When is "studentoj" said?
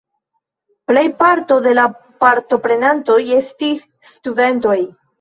4.19-4.79